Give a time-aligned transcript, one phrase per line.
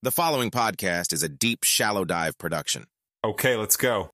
[0.00, 2.84] The following podcast is a deep, shallow dive production.
[3.24, 4.10] Okay, let's go.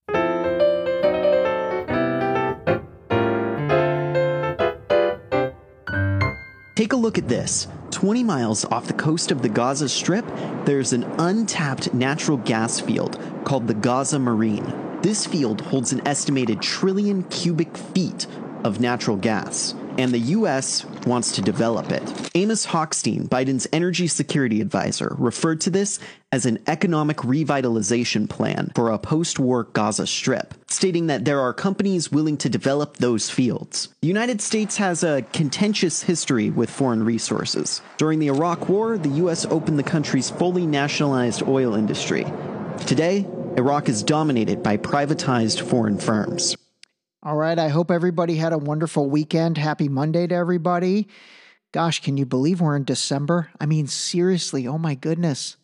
[6.75, 7.69] Take a look at this.
[7.91, 10.25] 20 miles off the coast of the Gaza Strip,
[10.65, 15.01] there's an untapped natural gas field called the Gaza Marine.
[15.03, 18.27] This field holds an estimated trillion cubic feet
[18.65, 20.85] of natural gas, and the U.S.
[21.07, 22.31] wants to develop it.
[22.35, 26.01] Amos Hochstein, Biden's energy security advisor, referred to this
[26.33, 31.53] as an economic revitalization plan for a post war Gaza Strip, stating that there are
[31.53, 33.91] companies willing to develop those fields.
[34.01, 37.83] The United States has a contentious history with foreign resources.
[37.99, 39.45] During the Iraq War, the U.S.
[39.47, 42.27] opened the country's fully nationalized oil industry.
[42.87, 43.27] Today,
[43.57, 46.57] Iraq is dominated by privatized foreign firms.
[47.27, 47.59] All right.
[47.59, 49.57] I hope everybody had a wonderful weekend.
[49.57, 51.09] Happy Monday to everybody.
[51.73, 53.49] Gosh, can you believe we're in December?
[53.59, 55.57] I mean, seriously, oh my goodness.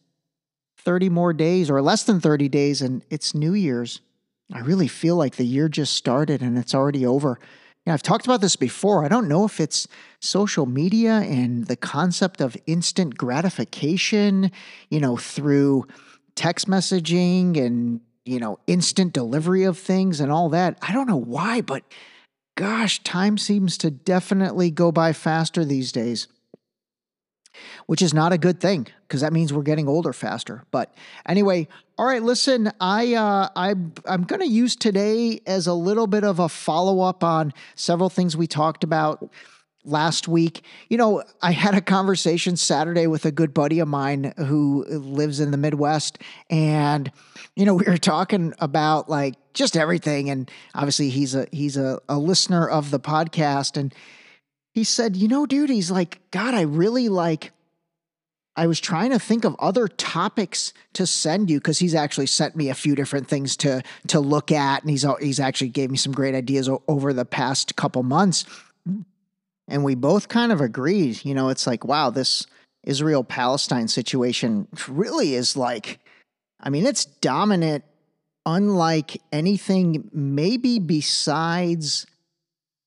[0.79, 4.01] 30 more days or less than 30 days, and it's New Year's.
[4.51, 7.39] I really feel like the year just started and it's already over.
[7.87, 9.05] Yeah, I've talked about this before.
[9.05, 9.87] I don't know if it's
[10.19, 14.51] social media and the concept of instant gratification,
[14.89, 15.87] you know, through
[16.37, 20.79] text messaging and you know, instant delivery of things and all that.
[20.83, 21.83] I don't know why, but
[22.57, 26.29] gosh, time seems to definitely go by faster these days.
[27.87, 30.65] Which is not a good thing because that means we're getting older faster.
[30.71, 30.95] But
[31.27, 31.67] anyway,
[31.99, 33.71] all right, listen, I uh, I
[34.07, 38.09] I'm going to use today as a little bit of a follow up on several
[38.09, 39.31] things we talked about
[39.91, 40.63] last week.
[40.89, 45.41] You know, I had a conversation Saturday with a good buddy of mine who lives
[45.41, 46.19] in the Midwest.
[46.49, 47.11] And,
[47.57, 50.31] you know, we were talking about like just everything.
[50.31, 53.77] And obviously he's a he's a, a listener of the podcast.
[53.77, 53.95] And
[54.73, 57.53] he said, you know, dude, he's like, God, I really like
[58.57, 62.57] I was trying to think of other topics to send you because he's actually sent
[62.57, 65.97] me a few different things to to look at, and he's he's actually gave me
[65.97, 68.45] some great ideas over the past couple months
[69.71, 72.45] and we both kind of agreed, you know, it's like, wow, this
[72.83, 76.01] Israel Palestine situation really is like,
[76.59, 77.85] I mean, it's dominant,
[78.45, 82.07] unlike anything, maybe besides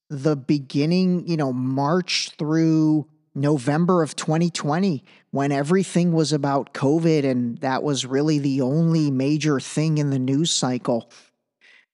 [0.10, 7.58] the beginning, you know, March through November of 2020, when everything was about COVID and
[7.60, 11.10] that was really the only major thing in the news cycle.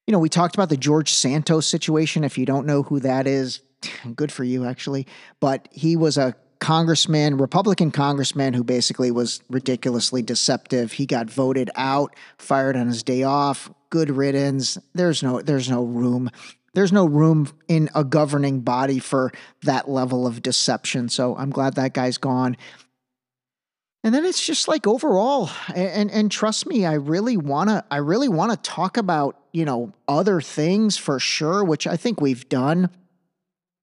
[0.07, 2.23] You know, we talked about the George Santos situation.
[2.23, 3.61] If you don't know who that is,
[4.15, 5.07] good for you, actually.
[5.39, 10.93] But he was a congressman, Republican congressman, who basically was ridiculously deceptive.
[10.93, 13.71] He got voted out, fired on his day off.
[13.89, 14.77] Good riddance.
[14.93, 16.29] There's no, there's no room.
[16.73, 19.31] There's no room in a governing body for
[19.63, 21.09] that level of deception.
[21.09, 22.57] So I'm glad that guy's gone.
[24.03, 27.97] And then it's just like overall, and, and, and trust me, I really wanna, I
[27.97, 32.89] really wanna talk about you know other things for sure, which I think we've done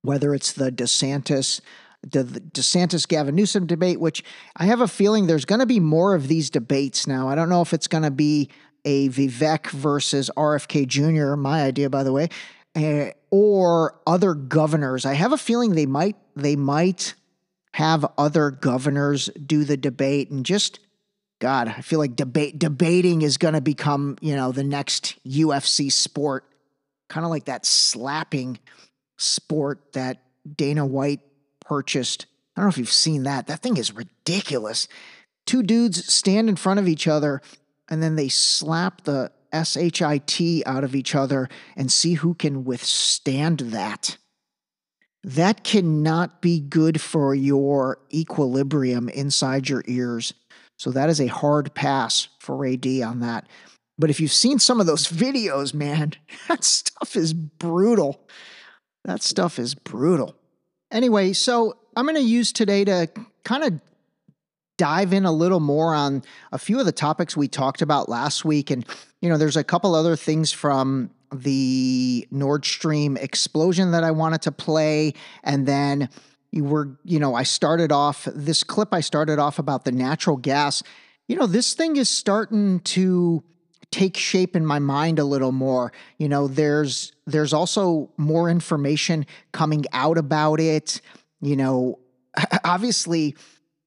[0.02, 1.60] whether it's the DeSantis
[2.02, 4.22] the DeSantis Gavin Newsom debate, which
[4.56, 7.28] I have a feeling there's going to be more of these debates now.
[7.28, 8.48] I don't know if it's going to be
[8.84, 12.28] a Vivek versus RFK Jr., my idea, by the way,
[12.76, 15.04] uh, or other governors.
[15.04, 17.14] I have a feeling they might they might
[17.72, 20.78] have other governors do the debate and just
[21.38, 25.90] God, I feel like debate debating is going to become you know the next UFC
[25.90, 26.44] sport,
[27.08, 28.58] kind of like that slapping
[29.16, 30.22] sport that
[30.56, 31.20] Dana White
[31.60, 32.26] purchased.
[32.56, 33.46] I don't know if you've seen that.
[33.46, 34.88] That thing is ridiculous.
[35.46, 37.40] Two dudes stand in front of each other
[37.88, 43.60] and then they slap the SHIT out of each other and see who can withstand
[43.60, 44.16] that.
[45.22, 50.34] That cannot be good for your equilibrium inside your ears.
[50.78, 53.48] So that is a hard pass for AD on that.
[53.98, 56.12] But if you've seen some of those videos, man,
[56.48, 58.28] that stuff is brutal.
[59.06, 60.34] That stuff is brutal.
[60.90, 63.08] Anyway, so I'm going to use today to
[63.44, 63.80] kind of
[64.78, 68.44] dive in a little more on a few of the topics we talked about last
[68.44, 68.68] week.
[68.70, 68.84] And,
[69.20, 74.42] you know, there's a couple other things from the Nord Stream explosion that I wanted
[74.42, 75.14] to play.
[75.44, 76.08] And then
[76.50, 80.36] you were, you know, I started off this clip, I started off about the natural
[80.36, 80.82] gas.
[81.28, 83.44] You know, this thing is starting to
[83.96, 85.90] take shape in my mind a little more.
[86.18, 91.00] You know, there's there's also more information coming out about it.
[91.40, 91.98] You know,
[92.64, 93.34] obviously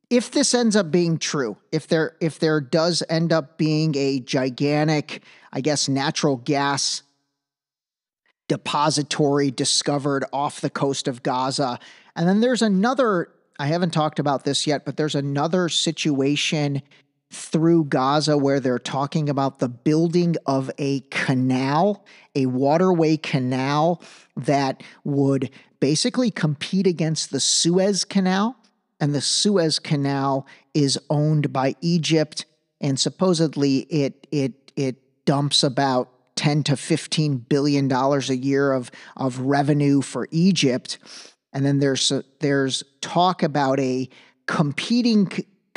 [0.10, 4.20] if this ends up being true, if there if there does end up being a
[4.20, 5.22] gigantic,
[5.54, 7.04] I guess natural gas
[8.48, 11.78] depository discovered off the coast of Gaza,
[12.16, 13.30] and then there's another
[13.60, 16.82] I haven't talked about this yet, but there's another situation
[17.32, 22.06] through Gaza where they're talking about the building of a canal,
[22.36, 24.02] a waterway canal
[24.36, 28.56] that would basically compete against the Suez Canal.
[29.00, 32.46] And the Suez Canal is owned by Egypt,
[32.82, 38.92] and supposedly it it it dumps about 10 to 15 billion dollars a year of
[39.16, 40.98] of revenue for Egypt.
[41.54, 42.12] And then there's
[42.42, 44.10] there's talk about a
[44.48, 45.30] competing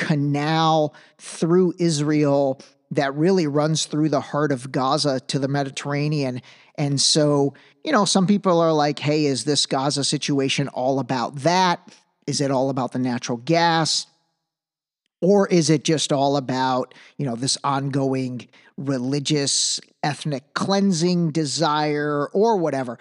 [0.06, 2.60] canal through Israel
[2.90, 6.42] that really runs through the heart of Gaza to the Mediterranean.
[6.76, 7.54] And so,
[7.84, 11.80] you know, some people are like, hey, is this Gaza situation all about that?
[12.26, 14.06] Is it all about the natural gas?
[15.22, 22.56] Or is it just all about, you know, this ongoing religious, ethnic cleansing desire or
[22.56, 22.98] whatever?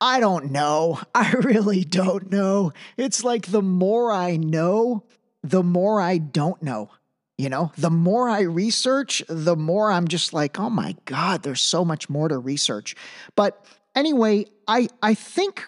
[0.00, 1.00] I don't know.
[1.14, 2.72] I really don't know.
[2.96, 5.04] It's like the more I know,
[5.42, 6.90] the more I don't know.
[7.38, 11.62] You know, the more I research, the more I'm just like, oh my God, there's
[11.62, 12.94] so much more to research.
[13.34, 13.64] But
[13.96, 15.66] anyway, I I think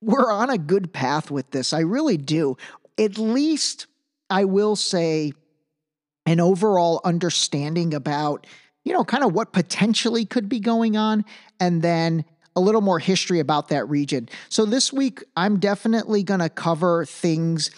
[0.00, 1.72] we're on a good path with this.
[1.72, 2.56] I really do.
[2.98, 3.86] At least
[4.30, 5.32] I will say
[6.26, 8.46] an overall understanding about,
[8.84, 11.24] you know, kind of what potentially could be going on.
[11.58, 12.24] And then
[12.54, 14.28] a little more history about that region.
[14.48, 17.70] So this week, I'm definitely going to cover things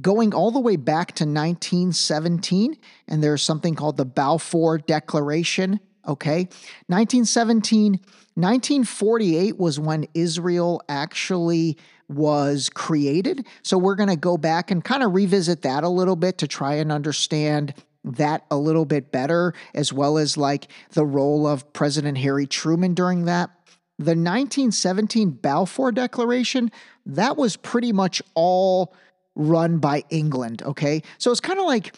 [0.00, 2.76] going all the way back to 1917,
[3.08, 5.80] and there's something called the Balfour Declaration.
[6.06, 6.48] Okay.
[6.88, 7.92] 1917,
[8.34, 11.76] 1948 was when Israel actually
[12.08, 13.46] was created.
[13.62, 16.48] So we're going to go back and kind of revisit that a little bit to
[16.48, 17.74] try and understand
[18.04, 22.94] that a little bit better, as well as like the role of President Harry Truman
[22.94, 23.50] during that.
[23.98, 26.72] The 1917 Balfour Declaration,
[27.06, 28.94] that was pretty much all
[29.34, 30.62] run by England.
[30.62, 31.02] Okay.
[31.18, 31.94] So it's kind of like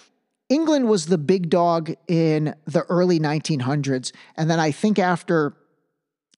[0.48, 4.12] England was the big dog in the early 1900s.
[4.36, 5.54] And then I think after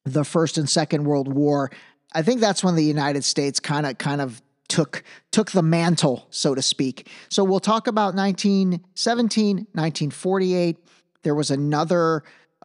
[0.04, 1.70] the First and Second World War,
[2.12, 5.02] I think that's when the United States kind of kind of took
[5.32, 7.08] took the mantle, so to speak.
[7.28, 10.76] So we'll talk about 1917, 1948.
[11.22, 12.22] There was another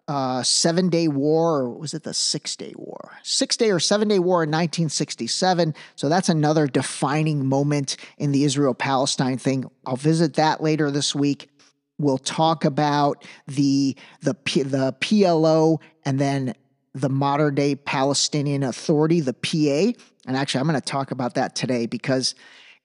[0.07, 3.17] uh, seven day war, or was it the six day war?
[3.23, 5.73] Six day or seven day war in 1967.
[5.95, 9.65] So that's another defining moment in the Israel Palestine thing.
[9.85, 11.49] I'll visit that later this week.
[11.97, 16.55] We'll talk about the the the PLO and then
[16.93, 19.97] the modern day Palestinian Authority, the PA.
[20.27, 22.35] And actually, I'm going to talk about that today because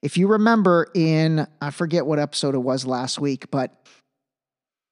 [0.02, 3.86] if you remember in, I forget what episode it was last week, but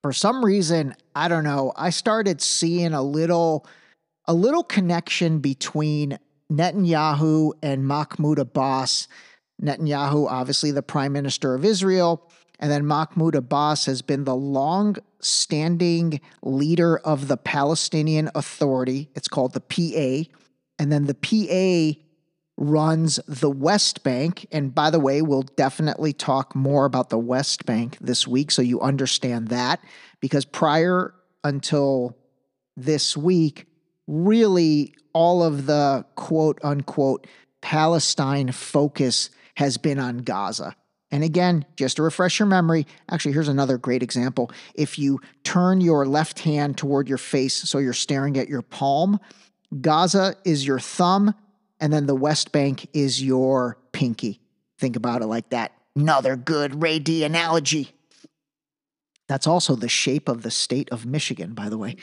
[0.05, 3.67] for some reason, I don't know, I started seeing a little
[4.27, 6.19] a little connection between
[6.53, 9.09] Netanyahu and Mahmoud Abbas.
[9.63, 12.31] Netanyahu, obviously the prime minister of Israel,
[12.61, 19.09] and then Mahmoud Abbas has been the long standing leader of the Palestinian Authority.
[19.15, 20.31] It's called the PA.
[20.79, 21.99] And then the PA
[22.57, 24.47] runs the West Bank.
[24.53, 28.63] And by the way, we'll definitely talk more about the West Bank this week so
[28.63, 29.81] you understand that.
[30.21, 32.17] Because prior until
[32.77, 33.67] this week,
[34.07, 37.27] really all of the quote unquote
[37.61, 40.77] Palestine focus has been on Gaza.
[41.11, 44.51] And again, just to refresh your memory, actually, here's another great example.
[44.75, 49.21] If you turn your left hand toward your face so you're staring at your palm,
[49.81, 51.35] Gaza is your thumb,
[51.81, 54.41] and then the West Bank is your pinky.
[54.79, 55.73] Think about it like that.
[55.97, 57.93] Another good Ray D analogy.
[59.27, 61.97] That's also the shape of the state of Michigan, by the way.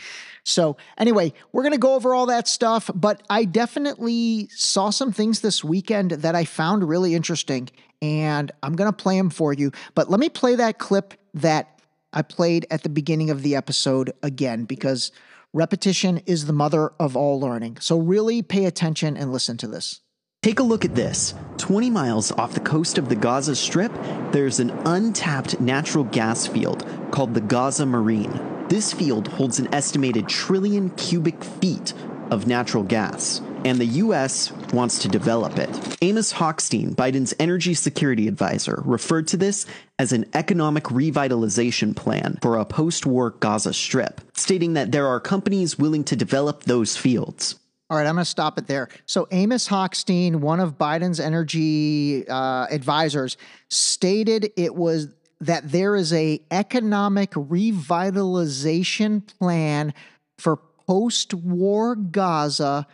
[0.43, 5.11] So, anyway, we're going to go over all that stuff, but I definitely saw some
[5.11, 7.69] things this weekend that I found really interesting,
[8.01, 9.71] and I'm going to play them for you.
[9.93, 11.79] But let me play that clip that
[12.11, 15.11] I played at the beginning of the episode again, because
[15.53, 17.75] Repetition is the mother of all learning.
[17.81, 19.99] So really pay attention and listen to this.
[20.41, 21.33] Take a look at this.
[21.57, 23.91] 20 miles off the coast of the Gaza Strip,
[24.31, 28.65] there's an untapped natural gas field called the Gaza Marine.
[28.69, 31.93] This field holds an estimated trillion cubic feet
[32.29, 34.53] of natural gas and the U.S.
[34.73, 35.69] wants to develop it.
[36.01, 39.65] Amos Hochstein, Biden's energy security advisor, referred to this
[39.99, 45.19] as an economic revitalization plan for a post war Gaza Strip, stating that there are
[45.19, 47.59] companies willing to develop those fields.
[47.89, 48.87] All right, I'm going to stop it there.
[49.05, 53.35] So Amos Hochstein, one of Biden's energy uh, advisors,
[53.69, 55.09] stated it was
[55.41, 59.93] that there is a economic revitalization plan
[60.37, 62.87] for post-war Gaza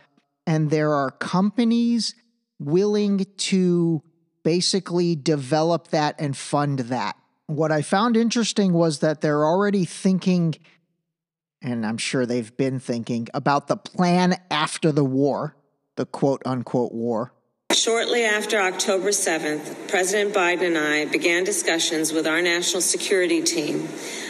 [0.48, 2.14] and there are companies
[2.58, 4.02] willing to
[4.42, 7.16] basically develop that and fund that.
[7.48, 10.54] what I found interesting was that they're already thinking,
[11.62, 15.54] and I'm sure they've been thinking, about the plan after the war,
[15.96, 17.32] the quote unquote war.
[17.72, 23.86] Shortly after October 7th, President Biden and I began discussions with our national security team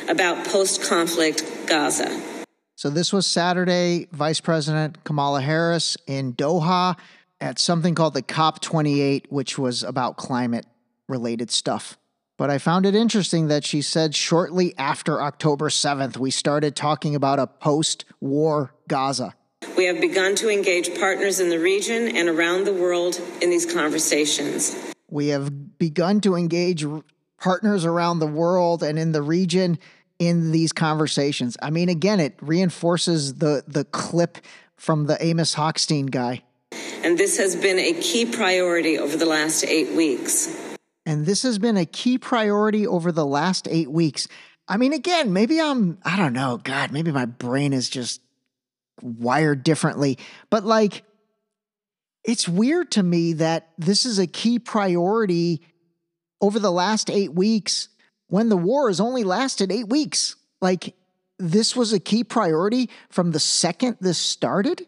[0.09, 2.38] about post conflict Gaza.
[2.79, 6.97] So, this was Saturday, Vice President Kamala Harris in Doha
[7.41, 10.65] at something called the COP28, which was about climate
[11.09, 11.99] related stuff.
[12.37, 17.17] But I found it interesting that she said shortly after October 7th, we started talking
[17.17, 19.35] about a post war Gaza.
[19.77, 23.67] We have begun to engage partners in the region and around the world in these
[23.67, 24.77] conversations.
[25.11, 26.87] We have begun to engage
[27.39, 29.81] partners around the world and in the region
[30.19, 31.57] in these conversations.
[31.63, 34.39] I mean, again, it reinforces the, the clip
[34.77, 36.43] from the Amos Hochstein guy.
[37.03, 40.55] And this has been a key priority over the last eight weeks.
[41.07, 44.29] And this has been a key priority over the last eight weeks.
[44.67, 48.21] I mean, again, maybe I'm, I don't know, God, maybe my brain is just
[49.01, 50.19] wired differently.
[50.51, 51.05] But like,
[52.25, 55.63] it's weird to me that this is a key priority
[56.41, 57.89] over the last eight weeks
[58.29, 60.37] when the war has only lasted eight weeks.
[60.61, 60.95] Like,
[61.39, 64.87] this was a key priority from the second this started?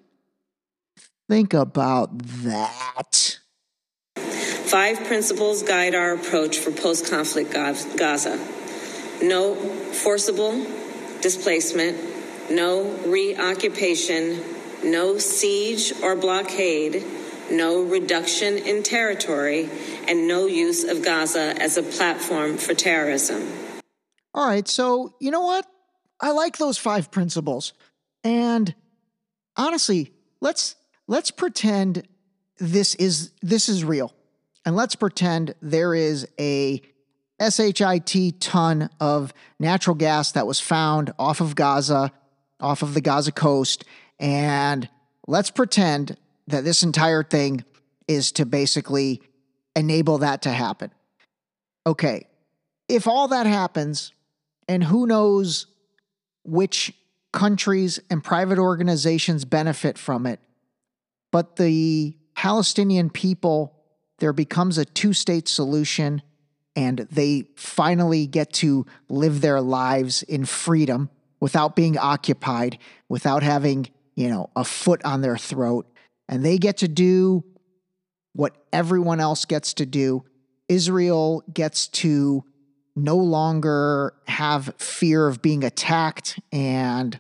[1.29, 3.39] Think about that.
[4.17, 8.39] Five principles guide our approach for post conflict Gaza
[9.23, 10.67] no forcible
[11.21, 11.99] displacement,
[12.51, 14.41] no reoccupation,
[14.85, 17.05] no siege or blockade,
[17.51, 19.69] no reduction in territory,
[20.09, 23.47] and no use of Gaza as a platform for terrorism.
[24.35, 25.67] All right, so you know what?
[26.21, 27.73] I like those five principles.
[28.23, 28.75] And
[29.57, 30.77] honestly, let's
[31.07, 32.07] let's pretend
[32.59, 34.15] this is this is real
[34.65, 36.83] and let's pretend there is a
[37.41, 42.13] SHIT ton of natural gas that was found off of Gaza,
[42.61, 43.85] off of the Gaza coast.
[44.19, 44.89] And
[45.27, 46.19] let's pretend
[46.51, 47.65] that this entire thing
[48.09, 49.23] is to basically
[49.77, 50.91] enable that to happen.
[51.87, 52.27] Okay,
[52.89, 54.13] if all that happens,
[54.69, 55.67] and who knows
[56.45, 56.93] which
[57.33, 60.41] countries and private organizations benefit from it,
[61.31, 63.77] but the Palestinian people
[64.21, 66.23] there becomes a two state solution
[66.77, 72.79] and they finally get to live their lives in freedom without being occupied,
[73.09, 75.90] without having, you know, a foot on their throat.
[76.31, 77.45] And they get to do
[78.33, 80.25] what everyone else gets to do.
[80.69, 82.45] Israel gets to
[82.95, 87.19] no longer have fear of being attacked and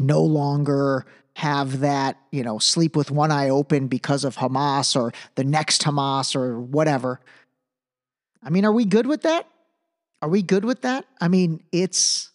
[0.00, 5.12] no longer have that, you know, sleep with one eye open because of Hamas or
[5.36, 7.20] the next Hamas or whatever.
[8.42, 9.48] I mean, are we good with that?
[10.20, 11.04] Are we good with that?
[11.20, 12.32] I mean, it's,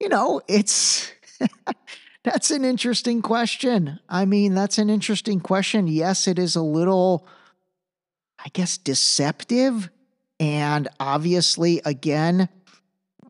[0.00, 1.12] you know, it's,
[2.22, 3.98] that's an interesting question.
[4.08, 5.86] I mean, that's an interesting question.
[5.86, 7.26] Yes, it is a little,
[8.44, 9.90] I guess, deceptive.
[10.38, 12.48] And obviously, again,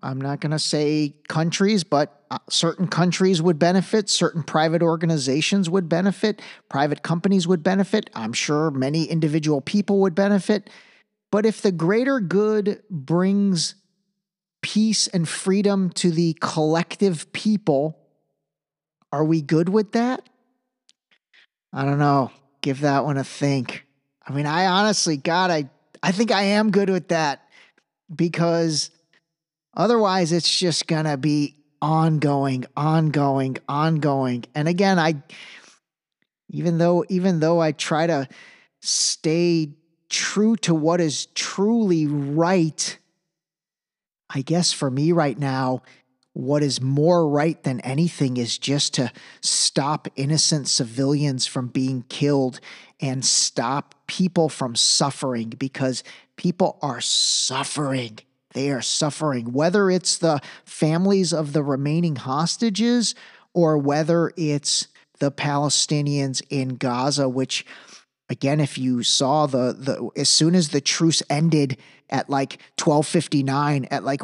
[0.03, 5.69] I'm not going to say countries, but uh, certain countries would benefit, certain private organizations
[5.69, 8.09] would benefit, private companies would benefit.
[8.15, 10.71] I'm sure many individual people would benefit.
[11.31, 13.75] But if the greater good brings
[14.63, 18.00] peace and freedom to the collective people,
[19.13, 20.29] are we good with that?
[21.73, 22.31] I don't know.
[22.61, 23.87] Give that one a think.
[24.27, 25.69] I mean, I honestly, God, I,
[26.03, 27.49] I think I am good with that
[28.15, 28.91] because
[29.77, 34.45] Otherwise, it's just going to be ongoing, ongoing, ongoing.
[34.55, 35.23] And again, I
[36.51, 38.29] even though even though I try to
[38.81, 39.71] stay
[40.09, 42.99] true to what is truly right,
[44.29, 45.83] I guess for me right now,
[46.33, 52.61] what is more right than anything is just to stop innocent civilians from being killed
[53.01, 56.05] and stop people from suffering because
[56.37, 58.19] people are suffering.
[58.53, 63.15] They are suffering, whether it's the families of the remaining hostages
[63.53, 67.65] or whether it's the Palestinians in Gaza, which
[68.29, 71.77] again, if you saw the the as soon as the truce ended
[72.09, 74.21] at like 1259, at like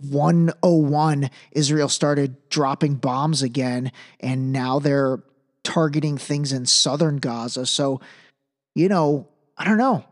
[0.00, 5.22] 101, Israel started dropping bombs again, and now they're
[5.62, 7.66] targeting things in southern Gaza.
[7.66, 8.00] So,
[8.74, 10.04] you know, I don't know.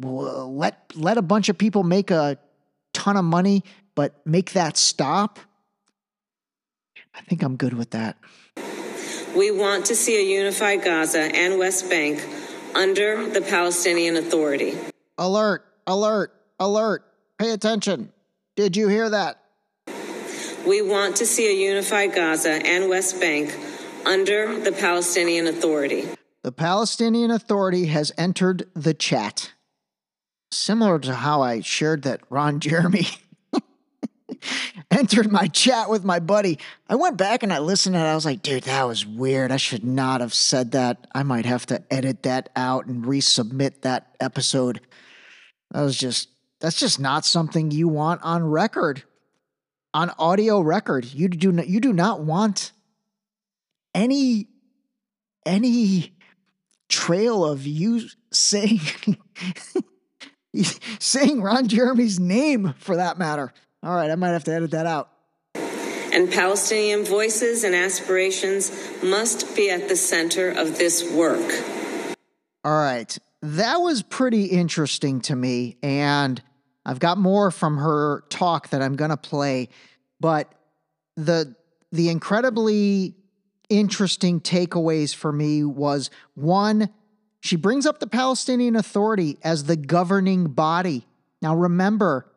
[0.00, 2.38] Let let a bunch of people make a
[2.92, 3.62] ton of money,
[3.94, 5.38] but make that stop,
[7.14, 8.16] I think I'm good with that.
[9.36, 12.24] We want to see a unified Gaza and West Bank
[12.74, 14.76] under the Palestinian Authority.
[15.18, 17.04] Alert, alert, alert.
[17.38, 18.12] pay attention.
[18.56, 19.42] Did you hear that?
[20.66, 23.54] We want to see a unified Gaza and West Bank
[24.06, 26.08] under the Palestinian Authority.
[26.42, 29.52] The Palestinian Authority has entered the chat.
[30.50, 33.06] Similar to how I shared that Ron Jeremy
[34.90, 36.58] entered my chat with my buddy.
[36.88, 39.52] I went back and I listened and I was like, dude, that was weird.
[39.52, 41.06] I should not have said that.
[41.14, 44.80] I might have to edit that out and resubmit that episode.
[45.72, 46.28] That was just,
[46.66, 49.04] that's just not something you want on record,
[49.94, 51.04] on audio record.
[51.04, 52.72] You do not, you do not want
[53.94, 54.48] any,
[55.46, 56.12] any
[56.88, 58.80] trail of you saying,
[60.98, 63.52] saying Ron Jeremy's name for that matter.
[63.84, 65.08] All right, I might have to edit that out.
[65.54, 68.72] And Palestinian voices and aspirations
[69.04, 71.48] must be at the center of this work.
[72.64, 75.76] All right, that was pretty interesting to me.
[75.80, 76.42] And
[76.86, 79.68] I've got more from her talk that I'm going to play.
[80.20, 80.52] But
[81.16, 81.56] the,
[81.90, 83.16] the incredibly
[83.68, 86.88] interesting takeaways for me was one,
[87.40, 91.04] she brings up the Palestinian Authority as the governing body.
[91.42, 92.30] Now, remember,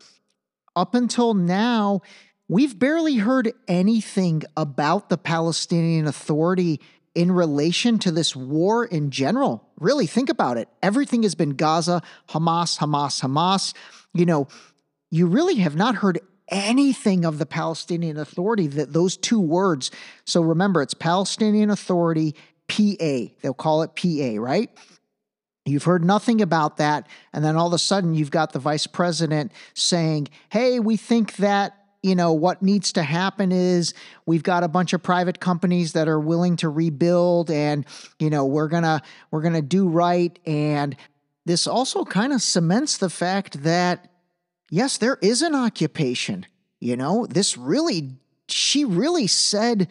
[0.76, 2.02] up until now,
[2.48, 6.82] we've barely heard anything about the Palestinian Authority
[7.14, 9.68] in relation to this war in general.
[9.80, 10.70] Really, think about it.
[10.82, 13.74] Everything has been Gaza, Hamas, Hamas, Hamas.
[14.14, 14.48] You know,
[15.12, 19.92] you really have not heard anything of the Palestinian Authority, that those two words.
[20.26, 22.36] So remember, it's Palestinian Authority,
[22.68, 23.34] PA.
[23.42, 24.70] They'll call it PA, right?
[25.66, 27.08] You've heard nothing about that.
[27.34, 31.36] And then all of a sudden, you've got the vice president saying, hey, we think
[31.38, 31.76] that.
[32.02, 33.94] You know, what needs to happen is
[34.26, 37.86] we've got a bunch of private companies that are willing to rebuild and,
[38.20, 39.02] you know, we're going to
[39.32, 40.96] we're going to do right and
[41.50, 44.12] this also kind of cements the fact that
[44.70, 46.46] yes, there is an occupation.
[46.80, 48.12] You know, this really
[48.48, 49.88] she really said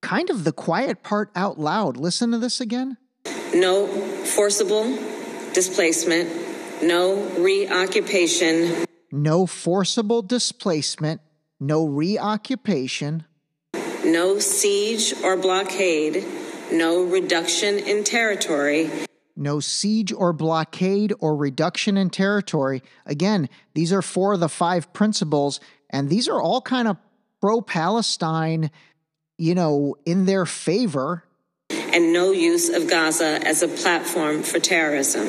[0.00, 1.98] kind of the quiet part out loud.
[1.98, 2.96] Listen to this again
[3.54, 3.86] no
[4.24, 4.96] forcible
[5.52, 6.30] displacement,
[6.82, 11.20] no reoccupation, no forcible displacement,
[11.60, 13.26] no reoccupation,
[14.06, 16.24] no siege or blockade,
[16.72, 18.90] no reduction in territory.
[19.38, 22.82] No siege or blockade or reduction in territory.
[23.06, 26.96] Again, these are four of the five principles, and these are all kind of
[27.40, 28.72] pro Palestine,
[29.38, 31.22] you know, in their favor
[31.70, 35.26] and no use of Gaza as a platform for terrorism.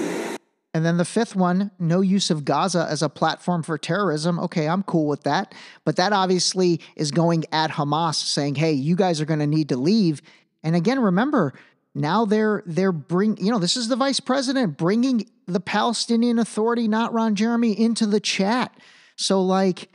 [0.74, 4.40] And then the fifth one, no use of Gaza as a platform for terrorism.
[4.40, 5.56] Okay, I'm cool with that.
[5.84, 9.70] But that obviously is going at Hamas saying, "Hey, you guys are going to need
[9.70, 10.22] to leave."
[10.64, 11.54] And again, remember,
[11.96, 16.88] now they're they're bring, you know, this is the vice president bringing the Palestinian Authority,
[16.88, 18.76] not Ron Jeremy, into the chat.
[19.16, 19.90] So like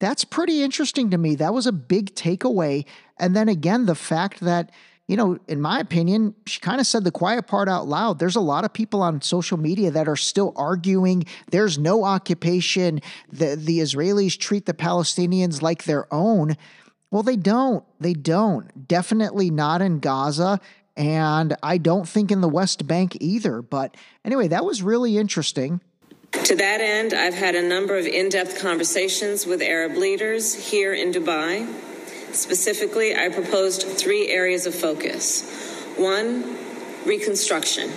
[0.00, 1.34] that's pretty interesting to me.
[1.34, 2.84] That was a big takeaway.
[3.18, 4.70] And then again, the fact that
[5.06, 8.18] you know, in my opinion, she kind of said the quiet part out loud.
[8.18, 13.02] There's a lot of people on social media that are still arguing there's no occupation.
[13.30, 16.56] The, the Israelis treat the Palestinians like their own.
[17.10, 17.84] Well, they don't.
[18.00, 18.88] They don't.
[18.88, 20.58] Definitely not in Gaza.
[20.96, 23.62] And I don't think in the West Bank either.
[23.62, 25.80] But anyway, that was really interesting.
[26.32, 30.92] To that end, I've had a number of in depth conversations with Arab leaders here
[30.92, 31.66] in Dubai
[32.34, 35.48] Specifically, I proposed three areas of focus.
[35.96, 36.56] One,
[37.06, 37.90] reconstruction.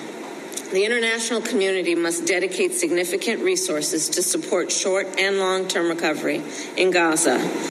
[0.72, 6.44] The international community must dedicate significant resources to support short and long term recovery
[6.76, 7.70] in Gaza.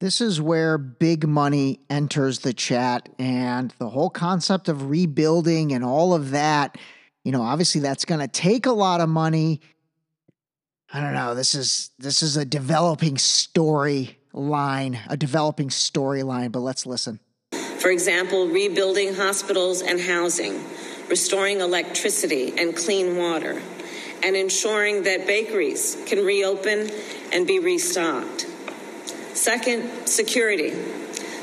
[0.00, 5.84] This is where big money enters the chat and the whole concept of rebuilding and
[5.84, 6.78] all of that.
[7.24, 9.60] You know, obviously that's going to take a lot of money.
[10.92, 11.34] I don't know.
[11.34, 17.18] This is this is a developing storyline, a developing storyline, but let's listen.
[17.78, 20.64] For example, rebuilding hospitals and housing,
[21.08, 23.60] restoring electricity and clean water,
[24.22, 26.90] and ensuring that bakeries can reopen
[27.32, 28.47] and be restocked.
[29.48, 30.68] Second, security.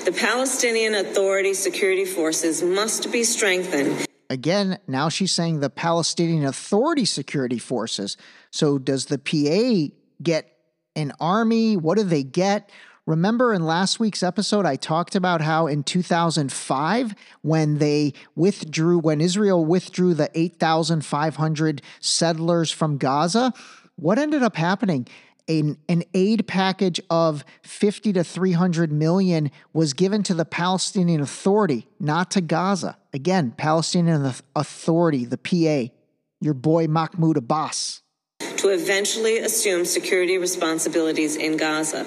[0.06, 4.06] The Palestinian Authority security forces must be strengthened.
[4.30, 8.16] Again, now she's saying the Palestinian Authority security forces.
[8.52, 9.92] So does the PA
[10.22, 10.56] get
[10.96, 11.78] an army?
[11.78, 12.70] What do they get?
[13.08, 19.20] Remember in last week's episode, I talked about how in 2005, when they withdrew, when
[19.20, 23.52] Israel withdrew the 8,500 settlers from Gaza,
[23.96, 25.08] what ended up happening?
[25.48, 31.88] An, an aid package of 50 to 300 million was given to the Palestinian Authority,
[32.00, 32.98] not to Gaza.
[33.14, 35.94] Again, Palestinian Authority, the PA,
[36.42, 38.02] your boy Mahmoud Abbas
[38.40, 42.04] to to eventually assume security responsibilities in Gaza.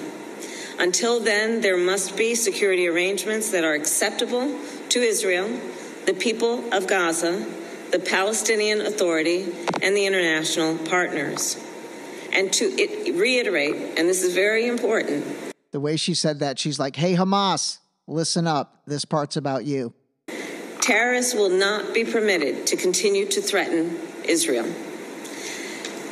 [0.77, 5.47] Until then, there must be security arrangements that are acceptable to Israel,
[6.05, 7.45] the people of Gaza,
[7.91, 9.45] the Palestinian Authority,
[9.81, 11.55] and the international partners.
[12.33, 15.25] And to it, reiterate, and this is very important.
[15.71, 18.81] The way she said that, she's like, hey, Hamas, listen up.
[18.85, 19.93] This part's about you.
[20.81, 24.65] Terrorists will not be permitted to continue to threaten Israel.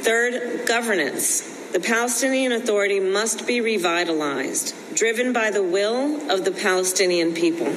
[0.02, 1.56] Third, governance.
[1.72, 7.74] The Palestinian Authority must be revitalized, driven by the will of the Palestinian people.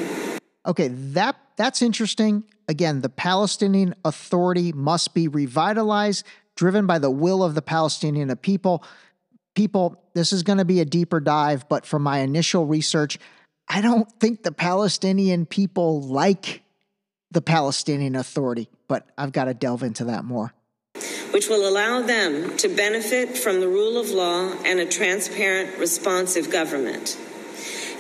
[0.67, 2.45] Okay, that that's interesting.
[2.69, 6.25] Again, the Palestinian Authority must be revitalized,
[6.61, 8.85] driven by the will of the Palestinian people.
[9.55, 13.19] People, this is going to be a deeper dive, but from my initial research,
[13.67, 16.63] I don't think the Palestinian people like
[17.31, 20.53] the Palestinian Authority, but I've got to delve into that more.
[21.31, 26.51] Which will allow them to benefit from the rule of law and a transparent, responsive
[26.51, 27.17] government.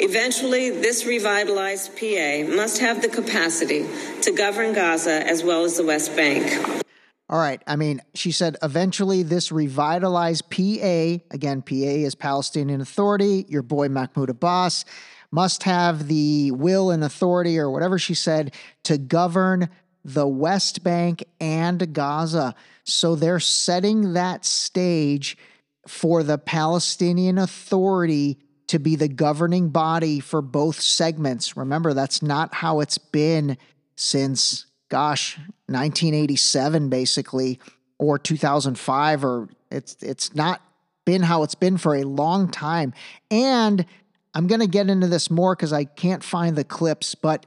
[0.01, 3.87] Eventually, this revitalized PA must have the capacity
[4.20, 6.85] to govern Gaza as well as the West Bank.
[7.30, 7.62] All right.
[7.64, 13.88] I mean, she said eventually this revitalized PA, again, PA is Palestinian Authority, your boy
[13.88, 14.84] Mahmoud Abbas,
[15.30, 19.68] must have the will and authority, or whatever she said, to govern
[20.04, 22.56] the West Bank and Gaza.
[22.82, 25.38] So they're setting that stage
[25.86, 31.56] for the Palestinian Authority to be the governing body for both segments.
[31.56, 33.56] Remember, that's not how it's been
[33.94, 37.59] since, gosh, 1987, basically,
[37.98, 40.61] or 2005, or it's it's not
[41.07, 42.92] been how it's been for a long time.
[43.31, 43.87] And
[44.35, 47.14] I'm going to get into this more because I can't find the clips.
[47.14, 47.46] But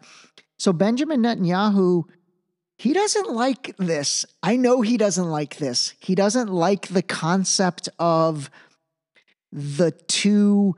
[0.58, 2.06] so Benjamin Netanyahu,
[2.78, 4.26] he doesn't like this.
[4.42, 5.94] I know he doesn't like this.
[6.00, 8.50] He doesn't like the concept of
[9.52, 10.76] the two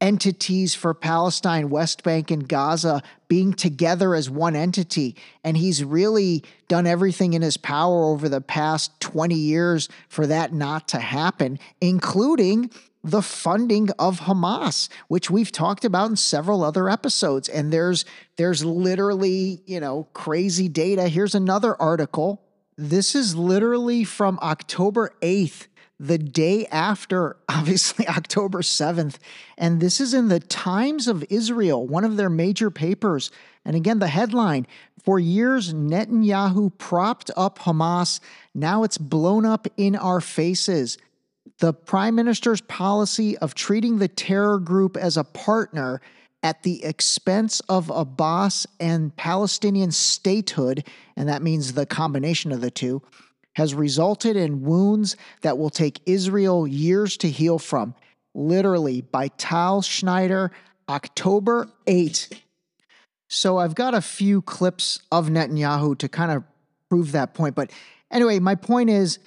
[0.00, 5.16] entities for Palestine, West Bank, and Gaza being together as one entity.
[5.44, 10.52] And he's really done everything in his power over the past 20 years for that
[10.52, 12.70] not to happen, including
[13.02, 17.48] the funding of Hamas, which we've talked about in several other episodes.
[17.48, 18.04] And there's
[18.36, 21.08] there's literally, you know, crazy data.
[21.08, 22.42] Here's another article.
[22.76, 25.66] This is literally from October 8th,
[26.00, 29.16] the day after, obviously, October 7th.
[29.58, 33.30] And this is in the Times of Israel, one of their major papers.
[33.64, 34.66] And again, the headline
[35.04, 38.20] For years, Netanyahu propped up Hamas.
[38.54, 40.98] Now it's blown up in our faces
[41.58, 46.00] the prime minister's policy of treating the terror group as a partner
[46.42, 50.86] at the expense of Abbas and Palestinian statehood,
[51.16, 53.02] and that means the combination of the two,
[53.54, 57.94] has resulted in wounds that will take Israel years to heal from.
[58.34, 60.52] Literally, by Tal Schneider,
[60.88, 62.42] October 8.
[63.28, 66.44] So I've got a few clips of Netanyahu to kind of
[66.88, 67.54] prove that point.
[67.54, 67.72] But
[68.10, 69.18] anyway, my point is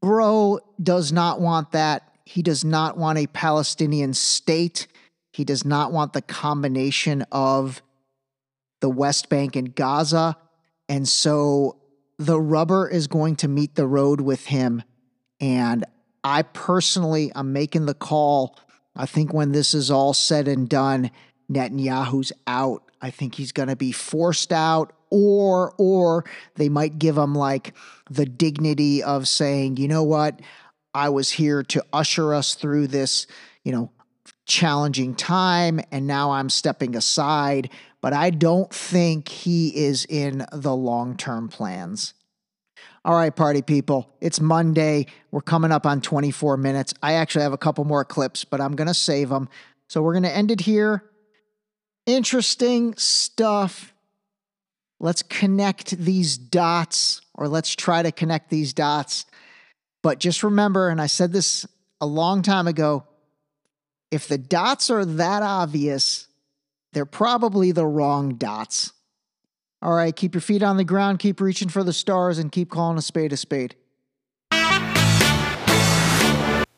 [0.00, 2.14] Bro does not want that.
[2.24, 4.86] He does not want a Palestinian state.
[5.32, 7.82] He does not want the combination of
[8.80, 10.36] the West Bank and Gaza.
[10.88, 11.79] And so
[12.20, 14.82] the rubber is going to meet the road with him.
[15.40, 15.86] And
[16.22, 18.58] I personally, I'm making the call.
[18.94, 21.10] I think when this is all said and done,
[21.50, 22.82] Netanyahu's out.
[23.00, 27.74] I think he's going to be forced out or or they might give him like
[28.10, 30.40] the dignity of saying, "You know what?
[30.92, 33.26] I was here to usher us through this,
[33.64, 33.90] you know,
[34.46, 37.70] challenging time and now I'm stepping aside."
[38.02, 42.14] But I don't think he is in the long-term plans.
[43.04, 45.06] All right, party people, it's Monday.
[45.30, 46.94] We're coming up on 24 minutes.
[47.02, 49.48] I actually have a couple more clips, but I'm going to save them.
[49.88, 51.04] So we're going to end it here.
[52.06, 53.92] Interesting stuff
[55.00, 59.24] let's connect these dots, or let's try to connect these dots.
[60.02, 61.66] But just remember, and I said this
[62.00, 63.04] a long time ago
[64.10, 66.26] if the dots are that obvious,
[66.92, 68.92] they're probably the wrong dots.
[69.82, 72.70] All right, keep your feet on the ground, keep reaching for the stars, and keep
[72.70, 73.74] calling a spade a spade.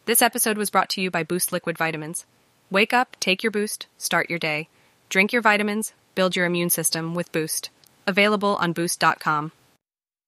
[0.05, 2.27] This episode was brought to you by Boost Liquid Vitamins.
[2.71, 4.69] Wake up, take your boost, start your day.
[5.09, 7.71] Drink your vitamins, build your immune system with Boost.
[8.07, 9.53] Available on Boost.com.